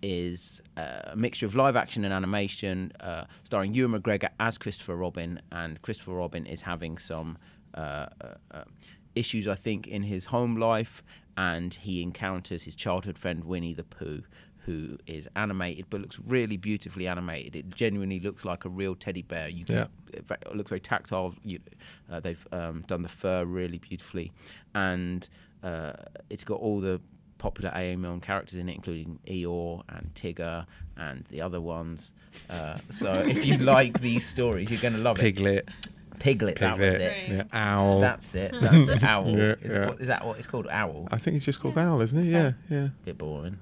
[0.02, 4.96] is uh, a mixture of live action and animation, uh, starring Ewan McGregor as Christopher
[4.96, 7.38] Robin, and Christopher Robin is having some
[7.74, 8.64] uh, uh, uh,
[9.16, 11.02] issues, I think, in his home life,
[11.36, 14.22] and he encounters his childhood friend Winnie the Pooh.
[14.66, 17.54] Who is animated but looks really beautifully animated?
[17.54, 19.48] It genuinely looks like a real teddy bear.
[19.48, 19.86] You Yeah.
[20.12, 21.36] it it looks very tactile.
[21.44, 21.60] You,
[22.10, 24.32] uh, they've um, done the fur really beautifully,
[24.74, 25.28] and
[25.62, 25.92] uh,
[26.30, 27.00] it's got all the
[27.38, 32.12] popular AML characters in it, including Eeyore and Tigger and the other ones.
[32.50, 35.66] Uh, so if you like these stories, you're going to love Piglet, it.
[35.66, 37.28] Piglet, that was Piglet, it.
[37.30, 38.00] yeah, Owl.
[38.00, 38.54] That's it.
[38.60, 39.02] That's it.
[39.02, 39.28] Owl.
[39.28, 39.70] Yeah, is, yeah.
[39.82, 40.66] It, what, is that what it's called?
[40.70, 41.08] Owl.
[41.10, 42.24] I think it's just called Owl, isn't it?
[42.30, 42.88] Yeah, yeah.
[43.04, 43.58] bit boring.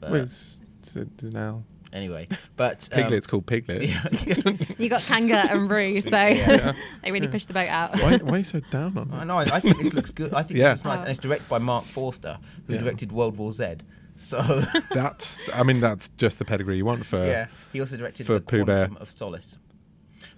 [0.00, 1.64] But Well, it's, it's, it's an owl.
[1.92, 3.82] anyway, but um, Piglet's called Piglet.
[4.78, 6.72] You got Kanga and Roo, so Yeah.
[7.02, 7.94] they really pushed the boat out.
[8.00, 9.14] why, why are you so down on It?
[9.14, 9.38] I know.
[9.38, 10.32] I I think this looks good.
[10.32, 10.70] I think Yeah.
[10.70, 12.80] this is nice, and it's directed by Marc Forster, who Yeah.
[12.80, 13.76] directed World War Z.
[14.14, 15.38] So That's.
[15.54, 18.40] I mean, that's just the pedigree you want for yeah, he also directed for The
[18.40, 18.88] Pooh Bear.
[19.00, 19.58] Of Solace.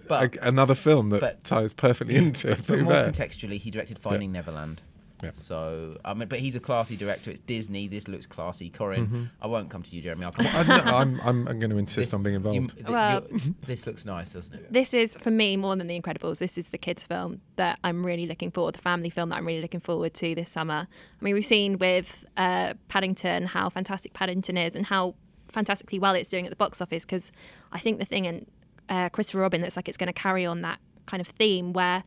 [0.07, 3.11] But a, another film that but- ties perfectly into but Pooh more Bear.
[3.11, 4.81] contextually, he directed Finding Neverland.
[5.23, 5.29] Yeah.
[5.33, 7.29] So I mean, but he's a classy director.
[7.29, 7.87] It's Disney.
[7.87, 8.71] This looks classy.
[8.71, 9.29] Corinne, Mhm.
[9.39, 10.25] I won't come to you, Jeremy.
[10.25, 10.47] I'll come.
[10.47, 12.75] I, no, I'm, I'm, I'm going to insist This- on being you- involved.
[12.75, 13.23] th- Well-
[13.67, 14.73] this looks nice, doesn't it?
[14.73, 16.39] This is for me more than The Incredibles.
[16.39, 18.73] This is the kids' film that I'm really looking forward.
[18.73, 20.87] The family film that I'm really looking forward to this summer.
[20.89, 25.13] I mean, we've seen with uh, Paddington how fantastic Paddington is and how
[25.49, 27.05] fantastically well it's doing at the box office.
[27.05, 27.31] Because
[27.71, 28.47] I think the thing in
[28.91, 32.03] uh, Christopher Robin looks like it's going to carry on that kind of theme where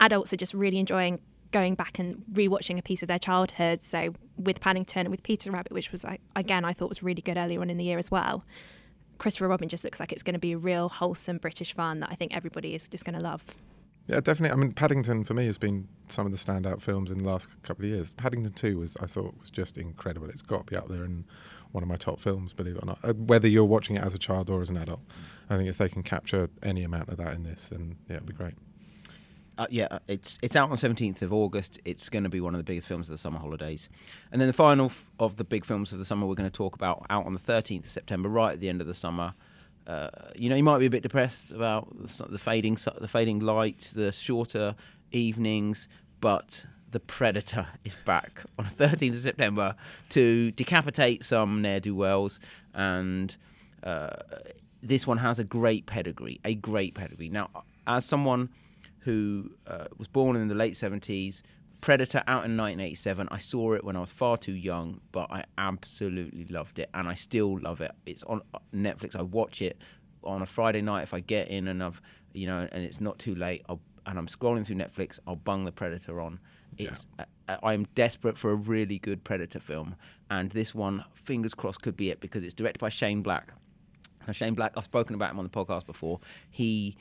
[0.00, 3.82] adults are just really enjoying going back and rewatching a piece of their childhood.
[3.82, 7.20] So with Paddington and with Peter Rabbit, which was like, again I thought was really
[7.20, 8.44] good earlier on in the year as well.
[9.18, 12.08] Christopher Robin just looks like it's going to be a real wholesome British fun that
[12.10, 13.44] I think everybody is just going to love.
[14.08, 14.50] Yeah, definitely.
[14.50, 17.48] I mean, Paddington for me has been some of the standout films in the last
[17.62, 18.12] couple of years.
[18.14, 20.28] Paddington Two was, I thought, was just incredible.
[20.28, 21.24] It's got to be up there in
[21.70, 22.98] one of my top films, believe it or not.
[23.04, 25.00] Uh, whether you're watching it as a child or as an adult,
[25.48, 28.26] I think if they can capture any amount of that in this, then yeah, it'd
[28.26, 28.54] be great.
[29.56, 31.78] Uh, yeah, uh, it's it's out on the seventeenth of August.
[31.84, 33.88] It's going to be one of the biggest films of the summer holidays,
[34.32, 36.56] and then the final f- of the big films of the summer we're going to
[36.56, 39.34] talk about out on the thirteenth of September, right at the end of the summer.
[39.86, 43.92] Uh, you know, you might be a bit depressed about the, fading the fading light,
[43.94, 44.74] the shorter
[45.10, 45.88] evenings,
[46.20, 49.74] but the Predator is back on the 13th of September
[50.10, 52.38] to decapitate some ne'er do wells.
[52.74, 53.36] And
[53.82, 54.10] uh,
[54.82, 57.28] this one has a great pedigree, a great pedigree.
[57.28, 57.50] Now,
[57.86, 58.50] as someone
[59.00, 61.42] who uh, was born in the late 70s,
[61.82, 63.28] Predator out in 1987.
[63.30, 67.08] I saw it when I was far too young, but I absolutely loved it, and
[67.08, 67.90] I still love it.
[68.06, 69.16] It's on uh, Netflix.
[69.16, 69.76] I watch it
[70.22, 72.00] on a Friday night if I get in and I've,
[72.32, 73.64] you know, and it's not too late.
[73.68, 75.18] I'll, and I'm scrolling through Netflix.
[75.26, 76.38] I'll bung the Predator on.
[76.78, 79.96] It's uh, I'm desperate for a really good Predator film,
[80.30, 83.52] and this one, fingers crossed, could be it because it's directed by Shane Black.
[84.24, 86.20] Now, Shane Black, I've spoken about him on the podcast before.
[86.48, 86.96] He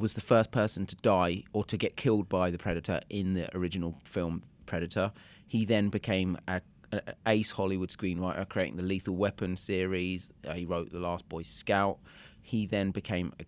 [0.00, 3.54] was the first person to die or to get killed by the Predator in the
[3.56, 5.12] original film Predator.
[5.46, 10.30] He then became a, a ace Hollywood screenwriter, creating the Lethal Weapon series.
[10.46, 11.98] Uh, he wrote The Last Boy Scout.
[12.40, 13.44] He then became a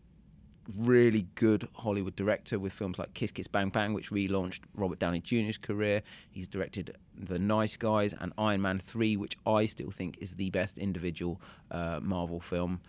[0.79, 5.21] really good Hollywood director with films like Kiss Kiss Bang Bang, which relaunched Robert Downey
[5.21, 6.03] Jr.'s career.
[6.31, 10.51] He's directed The Nice Guys and Iron Man 3, which I still think is the
[10.51, 12.81] best individual uh, Marvel film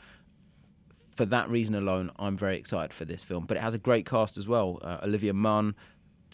[1.16, 3.46] for that reason alone, I'm very excited for this film.
[3.46, 4.80] But it has a great cast as well.
[4.82, 5.76] Uh, Olivia Munn,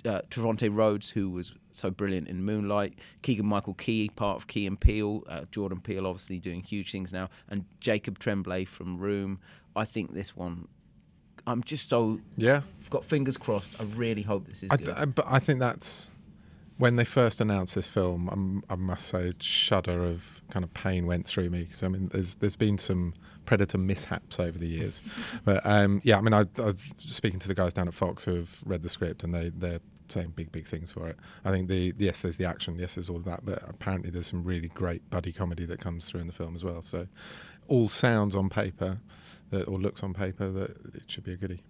[0.06, 4.66] uh, Trevante Rhodes, who was so brilliant in Moonlight, Keegan Michael Key, part of Key
[4.68, 9.40] and Peele, uh, Jordan Peele, obviously doing huge things now, and Jacob Tremblay from Room.
[9.76, 10.68] I think this one.
[11.48, 12.62] I'm just so Yeah.
[12.90, 13.80] Got fingers crossed.
[13.80, 14.90] I really hope this is I, good.
[14.90, 16.12] I- but I think that's
[16.80, 18.30] when they first announced this film.
[18.32, 21.90] I'm, I must say, a shudder of kind of pain went through me because I
[21.90, 23.14] mean, there's there's been some
[23.46, 25.02] predator mishaps over the years,
[25.46, 28.36] but um, yeah, I mean, I, I've speaking to the guys down at Fox who
[28.36, 31.18] have read the script and they they're saying big big things for it.
[31.46, 34.28] I think the yes, there's the action, yes, there's all of that, but apparently there's
[34.28, 36.82] some really great buddy comedy that comes through in the film as well.
[36.82, 37.08] So,
[37.68, 39.00] all sounds on paper
[39.50, 41.62] that or looks on paper that it should be a goodie.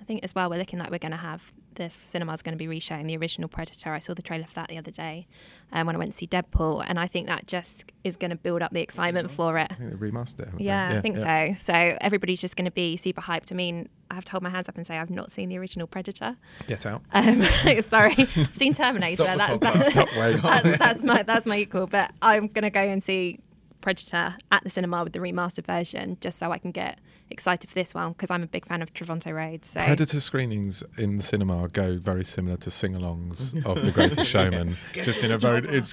[0.00, 2.58] I think as well, we're looking like we're going to have this cinema's going to
[2.58, 3.92] be reshowing the original Predator.
[3.92, 5.26] I saw the trailer for that the other day
[5.72, 8.36] um, when I went to see Deadpool, and I think that just is going to
[8.36, 9.68] build up the excitement for it.
[9.70, 10.44] I think they remastered it.
[10.46, 10.60] haven't?
[10.60, 11.54] Yeah, I think yeah.
[11.54, 11.72] so.
[11.72, 13.52] So everybody's just going to be super hyped.
[13.52, 15.58] I mean, I have to hold my hands up and say I've not seen the
[15.58, 16.36] original Predator.
[16.66, 17.02] Get out.
[17.12, 17.42] Um,
[17.80, 19.24] sorry, I've seen Terminator.
[19.24, 19.94] That's, that's,
[20.42, 21.86] that's, that's my that's my equal.
[21.86, 23.40] But I'm going to go and see
[23.86, 26.98] Predator at the cinema with the remastered version, just so I can get
[27.30, 29.68] excited for this one because I'm a big fan of Trevante Rhodes.
[29.68, 34.76] So Predator screenings in the cinema go very similar to sing-alongs of The Greatest Showman.
[34.92, 35.92] just in a very, it's,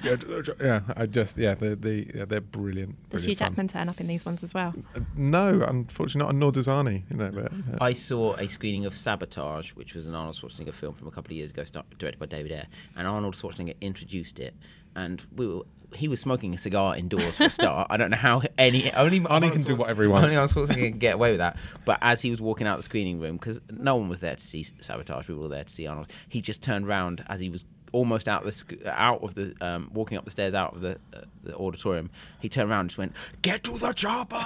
[0.60, 2.96] yeah, I just, yeah, they're, the, yeah, they're brilliant.
[3.10, 3.48] does brilliant Hugh fun.
[3.50, 4.74] Jackman turn up in these ones as well?
[4.96, 7.04] Uh, no, unfortunately not, and nor does Arnie.
[7.08, 10.74] You know, but, uh, I saw a screening of Sabotage, which was an Arnold Schwarzenegger
[10.74, 13.76] film from a couple of years ago, start, directed by David Ayer, and Arnold Schwarzenegger
[13.80, 14.52] introduced it,
[14.96, 15.62] and we were,
[15.94, 17.86] he was smoking a cigar indoors for a start.
[17.90, 20.34] I don't know how any only Arnie can do whatever he wants.
[20.34, 21.56] Only Arnold Schwarzenegger can get away with that.
[21.84, 24.42] But as he was walking out the screening room, because no one was there to
[24.42, 26.10] see Sabotage, people were there to see Arnold.
[26.28, 29.88] He just turned round as he was almost out of the out of the um,
[29.94, 32.10] walking up the stairs out of the, uh, the auditorium.
[32.40, 34.44] He turned around and just went, "Get to the chopper!"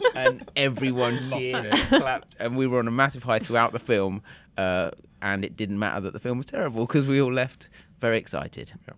[0.14, 4.22] and everyone cheered, clapped, and we were on a massive high throughout the film.
[4.56, 7.68] Uh, and it didn't matter that the film was terrible because we all left
[8.00, 8.72] very excited.
[8.86, 8.94] Yeah.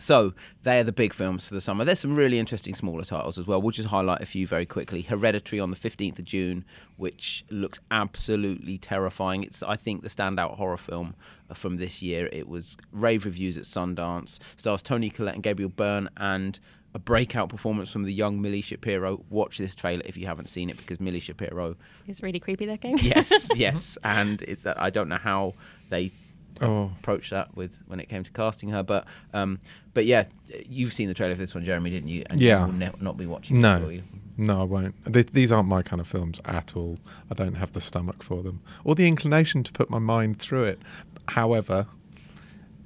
[0.00, 0.32] So
[0.62, 1.84] they are the big films for the summer.
[1.84, 3.60] There's some really interesting smaller titles as well.
[3.60, 5.02] We'll just highlight a few very quickly.
[5.02, 6.64] Hereditary on the 15th of June,
[6.96, 9.44] which looks absolutely terrifying.
[9.44, 11.14] It's I think the standout horror film
[11.54, 12.28] from this year.
[12.32, 14.38] It was rave reviews at Sundance.
[14.56, 16.58] Stars Toni Collette and Gabriel Byrne and
[16.94, 19.24] a breakout performance from the young Millie Shapiro.
[19.30, 21.76] Watch this trailer if you haven't seen it because Millie Shapiro.
[22.08, 22.98] is really creepy looking.
[22.98, 25.54] Yes, yes, and it's that I don't know how
[25.88, 26.10] they
[26.60, 28.82] oh, approach that with when it came to casting her.
[28.82, 29.58] But um,
[29.94, 30.24] but yeah,
[30.68, 32.24] you've seen the trailer for this one, Jeremy, didn't you?
[32.30, 32.60] And Yeah.
[32.60, 33.60] you will ne- not be watching.
[33.60, 33.86] No.
[33.88, 34.02] this,
[34.36, 34.94] no, I won't.
[35.12, 36.98] Th- these aren't my kind of films at all.
[37.30, 40.64] I don't have the stomach for them or the inclination to put my mind through
[40.64, 40.78] it.
[41.28, 41.86] However,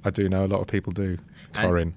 [0.03, 1.17] I do know a lot of people do.
[1.53, 1.93] And-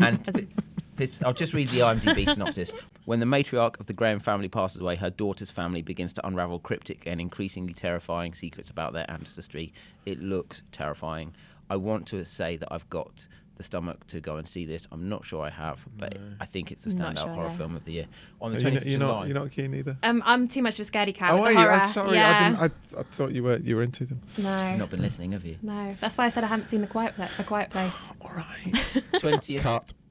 [0.00, 0.48] And th-
[0.96, 2.72] this, I'll just read the IMDb synopsis.
[3.04, 6.60] When the matriarch of the Graham family passes away, her daughter's family begins to unravel
[6.60, 9.72] cryptic and increasingly terrifying secrets about their ancestry.
[10.06, 11.34] It looks terrifying.
[11.68, 14.86] I want to say that I've got the stomach to go and see this.
[14.92, 17.56] I'm not sure I have, but I think it's the standout sure, horror yeah.
[17.56, 18.06] film of the year.
[18.40, 19.96] On the You're 20th not, of you're, not, you're not keen either.
[20.02, 21.32] Um, I'm too much of a scaredy cat.
[21.32, 21.66] Oh, with are the you?
[21.66, 21.72] horror.
[21.72, 22.14] I'm sorry.
[22.14, 22.38] Yeah.
[22.38, 24.20] I, didn't, I, I thought you were you were into them.
[24.38, 24.68] no.
[24.70, 25.56] You've not been listening, have you?
[25.60, 27.94] No, that's why I said I haven't seen the Quiet Pla- A Quiet Place.
[28.20, 28.72] All right.
[29.14, 29.92] 20th, Cut.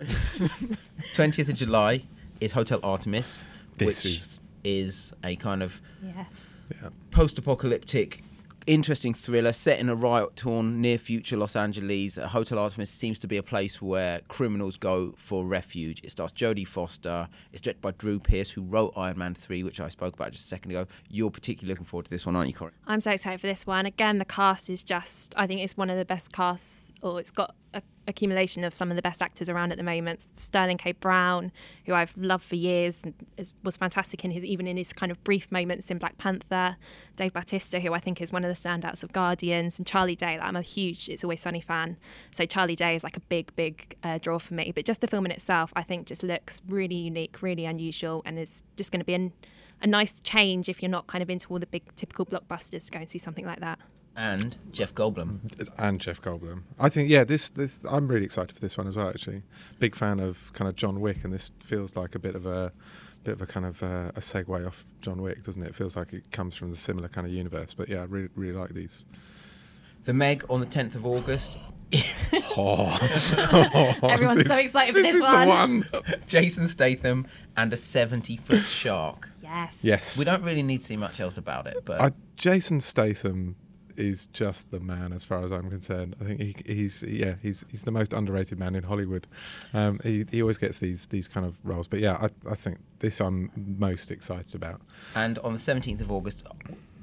[1.14, 2.04] 20th of July
[2.42, 3.44] is Hotel Artemis,
[3.78, 6.50] This which is- is a kind of Yes.
[6.82, 6.90] Yeah.
[7.12, 8.22] post-apocalyptic
[8.68, 12.16] interesting thriller set in a riot-torn near-future Los Angeles.
[12.20, 16.00] Uh, Hotel Artemis seems to be a place where criminals go for refuge.
[16.04, 17.28] It stars Jodie Foster.
[17.52, 20.46] It's directed by Drew Pearce, who wrote Iron Man 3, which I spoke about just
[20.46, 20.86] a second ago.
[21.10, 22.74] You're particularly looking forward to this one, aren't you, Corin?
[22.86, 23.88] I'm so excited for this one.
[23.88, 27.32] Again, the cast is just, I think it's one of the best casts, or it's
[27.32, 27.54] got a
[28.08, 30.28] accumulation of some of the best actors around at the moment.
[30.36, 30.92] Sterling K.
[30.92, 31.52] Brown,
[31.86, 35.12] who I've loved for years, and is, was fantastic in his even in his kind
[35.12, 36.78] of brief moments in Black Panther.
[37.16, 40.38] Dave Bautista, who I think is one of the standouts of Guardians, and Charlie Day.
[40.38, 41.98] Like, I'm a huge It's Always Sunny fan,
[42.32, 44.72] so Charlie Day is like a big, big uh, draw for me.
[44.74, 48.38] But just the film in itself, I think, just looks really unique, really unusual, and
[48.38, 49.34] is just going to be an,
[49.82, 52.92] a nice change if you're not kind of into all the big typical blockbusters to
[52.92, 53.80] go and see something like that
[54.16, 55.40] and Jeff Goldblum.
[55.78, 56.64] And Jeff Goldblum.
[56.80, 59.10] I think yeah, this, this I'm really excited for this one as well.
[59.10, 59.44] Actually,
[59.80, 62.72] big fan of kind of John Wick, and this feels like a bit of a
[63.24, 65.70] bit of a kind of uh, a segue off John Wick, doesn't it?
[65.70, 67.74] It feels like it comes from the similar kind of universe.
[67.74, 69.06] But yeah, I really really like these.
[70.04, 71.60] The Meg on the 10th of August.
[72.58, 72.98] oh.
[74.04, 75.48] Everyone's this, so excited for this, this one.
[75.48, 75.86] one.
[76.26, 79.30] Jason Statham and a 70 foot shark.
[79.44, 79.80] Yes.
[79.84, 80.18] Yes.
[80.18, 83.56] We don't really need to see much else about it, but uh, Jason Statham
[83.98, 86.16] is just the man as far as I'm concerned.
[86.22, 89.28] I think he, he's yeah he's he's the most underrated man in Hollywood.
[89.74, 91.88] Um, he he always gets these these kind of roles.
[91.88, 94.82] But yeah, I I think this I'm most excited about.
[95.16, 96.46] And on the 17th of August.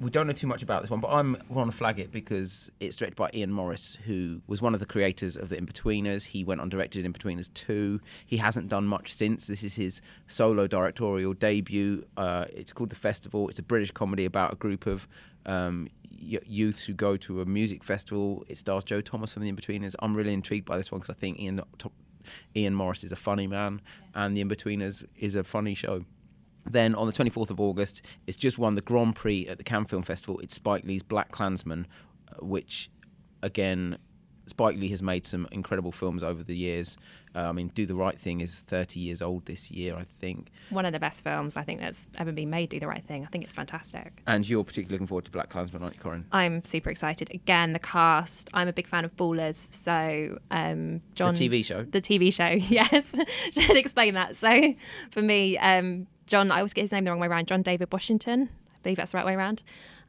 [0.01, 2.71] We don't know too much about this one, but I'm want to flag it because
[2.79, 6.23] it's directed by Iain Morris, who was one of the creators of the Inbetweeners.
[6.23, 8.01] He went on directed Inbetweeners 2.
[8.25, 9.47] He hasn't done much since.
[9.49, 12.05] This is his solo directorial debut.
[12.17, 13.49] Uh, it's called The Festival.
[13.49, 15.09] It's a British comedy about a group of
[15.47, 18.45] um, youths who go to a music festival.
[18.49, 19.95] It stars Joe Thomas from The Inbetweeners.
[20.01, 21.63] I'm really intrigued by this one because I think Ian
[22.57, 24.25] Iain Morris is a funny man, yeah.
[24.25, 26.05] and The Inbetweeners is a funny show.
[26.65, 29.87] Then on the 24th of August, it's just won the Grand Prix at the Cannes
[29.87, 30.39] Film Festival.
[30.41, 31.87] It's Spike Lee's Black Klansman,
[32.31, 32.91] uh, which
[33.43, 33.99] again
[34.49, 36.97] Spike Lee has made some incredible films over the years.
[37.35, 40.51] Uh, I mean, Do the Right Thing is 30 years old this year, I think.
[40.71, 43.25] One of the best films I think that's ever been made, Do the Right Thing.
[43.25, 44.23] I think it's fantastic.
[44.27, 46.25] And you're particularly looking forward to Black Klansman, aren't you, Corin?
[46.33, 47.31] I'm super excited.
[47.33, 48.51] Again, the cast.
[48.55, 49.73] I'm a big fan of Ballers.
[49.73, 51.35] So, um, John.
[51.35, 51.85] The TV show?
[51.85, 53.15] The TV show, yes.
[53.53, 54.37] Should explain that.
[54.37, 54.75] So,
[55.11, 57.47] for me, um, John, I always get his name the wrong way around.
[57.47, 58.49] John David Washington.
[58.89, 59.63] I believe that's the right way around.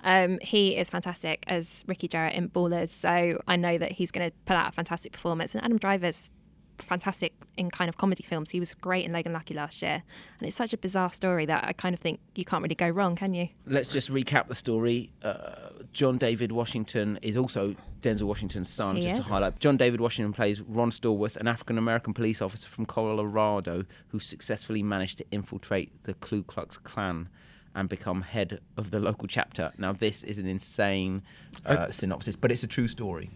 [0.06, 4.30] Um, he is fantastic as Ricky Jerret in Ballers, so I know that he's going
[4.30, 5.54] to put out a fantastic performance.
[5.54, 6.32] And Adam Driver's
[6.78, 8.52] fantastic in kind of comedy films.
[8.52, 10.02] He was great in Logan Lucky last year,
[10.40, 12.88] and it's such a bizarre story that I kind of think you can't really go
[12.88, 13.50] wrong, can you?
[13.66, 15.12] Let's just recap the story.
[15.22, 18.96] Uh, John David Washington is also Denzel Washington's son.
[18.96, 19.20] He just is.
[19.20, 23.84] to highlight, John David Washington plays Ron Stallworth, an African American police officer from Colorado
[24.08, 27.28] who successfully managed to infiltrate the Ku Klux Klan
[27.76, 29.72] and become head of the local chapter.
[29.78, 31.22] Now, this is an insane
[31.66, 33.30] uh, I, synopsis, but it's a true story.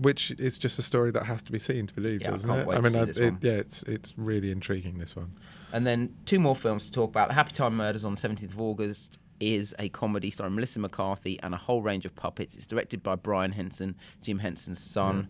[0.00, 2.60] Which is just a story that has to be seen to believe, yeah, doesn't I
[2.60, 2.68] it?
[2.68, 4.98] I mean, it, yeah, it's it's really intriguing.
[4.98, 5.32] This one.
[5.72, 7.28] And then two more films to talk about.
[7.28, 11.40] The Happy Time Murders on the 17th of August is a comedy starring Melissa McCarthy
[11.42, 12.54] and a whole range of puppets.
[12.54, 15.28] It's directed by Brian Henson, Jim Henson's son.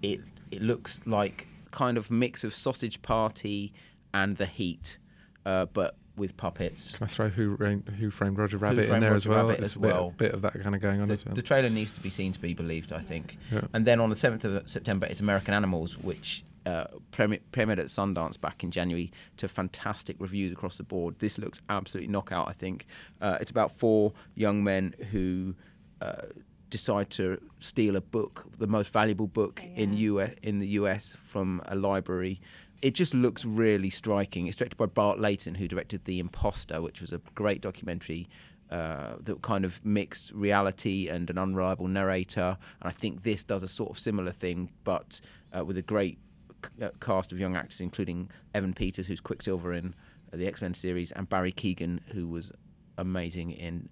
[0.00, 3.72] It it looks like kind of mix of Sausage Party
[4.14, 4.98] and The Heat,
[5.44, 6.96] uh, but with puppets.
[6.96, 9.48] Can I throw Who, Who Framed Roger Rabbit Framed in there Roger as well?
[9.48, 10.10] Rabbit as well.
[10.10, 11.34] Bit, bit, of that kind of going on the, as well.
[11.34, 13.38] The trailer needs to be seen to be believed, I think.
[13.52, 13.62] Yeah.
[13.72, 18.40] And then on the 7th of September, it's American Animals, which uh, premiered at Sundance
[18.40, 21.18] back in January to fantastic reviews across the board.
[21.18, 22.86] This looks absolutely knockout, I think.
[23.20, 25.54] Uh, it's about four young men who.
[26.00, 26.26] Uh,
[26.70, 29.82] decide to steal a book, the most valuable book so, yeah.
[29.82, 32.40] in US in the US from a library,
[32.80, 34.46] it just looks really striking.
[34.46, 38.28] It's directed by Bart Layton, who directed The Imposter, which was a great documentary
[38.70, 42.56] uh, that kind of mixed reality and an unreliable narrator.
[42.80, 45.20] And I think this does a sort of similar thing, but
[45.56, 46.18] uh, with a great
[46.64, 49.94] c- uh, cast of young actors, including Evan Peters, who's Quicksilver in
[50.32, 52.52] uh, the X Men series, and Barry Keoghan, who was
[52.98, 53.88] amazing in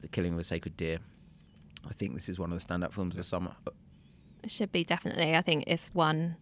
[0.00, 0.98] The Killing of a Sacred Deer.
[1.86, 3.52] I think this is one of the standout films of the summer.
[4.42, 5.36] It should be definitely.
[5.36, 6.36] I think it's one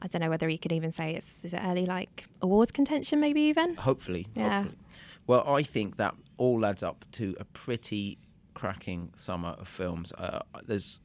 [0.00, 3.20] I don't know whether you could even say it's is it early like awards contention,
[3.20, 3.74] maybe even.
[3.76, 4.62] Hopefully, yeah.
[4.62, 4.78] Hopefully.
[5.26, 8.18] Well, I think that all adds up to a pretty
[8.54, 10.12] cracking summer of films.
[10.16, 11.00] Uh, there's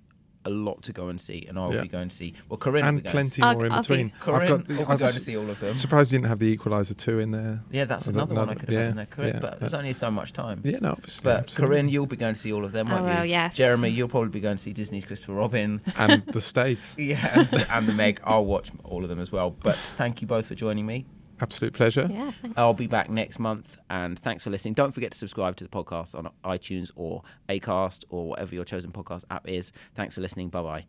[0.45, 1.81] a lot to go and see, and I'll yeah.
[1.81, 2.33] be going to see.
[2.49, 4.11] Well, Corin and plenty more I'll, in I'll between.
[4.19, 5.75] Corin I've got, will be going to see all of them.
[5.75, 7.61] Surprised you didn't have the Equalizer two in there.
[7.71, 9.73] Yeah, that's another, another one I could have yeah, in there, Corin, yeah, but there's
[9.73, 10.61] only so much time.
[10.63, 11.23] Yeah, no, obviously.
[11.23, 11.75] But absolutely.
[11.75, 13.31] Corin, you'll be going to see all of them, oh, won't well, you?
[13.31, 13.55] yes.
[13.55, 16.95] Jeremy, you'll probably be going to see Disney's Christopher Robin and the Staith.
[16.97, 18.19] yeah, and, and the Meg.
[18.23, 19.51] I'll watch all of them as well.
[19.51, 21.05] But thank you both for joining me.
[21.39, 22.07] Absolute pleasure.
[22.11, 22.57] Yeah, thanks.
[22.57, 24.75] I'll be back next month, and thanks for listening.
[24.75, 28.91] Don't forget to subscribe to the podcast on iTunes or Acast or whatever your chosen
[28.91, 29.71] podcast app is.
[29.95, 30.49] Thanks for listening.
[30.49, 30.85] Bye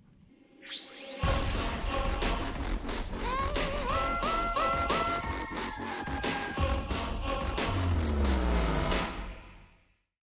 [0.71, 1.64] bye.